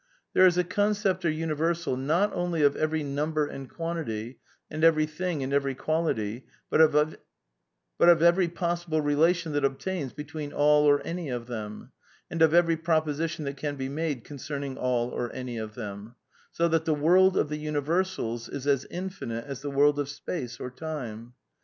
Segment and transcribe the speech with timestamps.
[0.33, 4.83] There is a concept or universal, not only of every num ber and quantity, and
[4.83, 11.01] every thing and every quality, but of every possible relation that obtains between all or
[11.01, 11.91] any of them;
[12.31, 16.51] and of every proposition that can be made concern ing all or any of tiiem;'*
[16.51, 20.09] so that the world of the univer j^^xsals is as infinite as the world of
[20.09, 21.33] space or time.